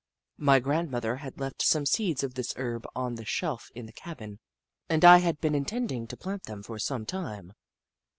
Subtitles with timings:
[0.39, 3.93] My grand mother had left some seeds of this herb on the shelf in the
[3.93, 4.39] cabin,
[4.89, 7.53] and I had been intending to plant them for some time.